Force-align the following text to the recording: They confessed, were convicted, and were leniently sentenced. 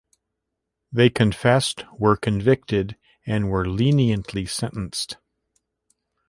They 0.91 1.11
confessed, 1.11 1.85
were 1.95 2.17
convicted, 2.17 2.97
and 3.27 3.51
were 3.51 3.69
leniently 3.69 4.47
sentenced. 4.47 5.17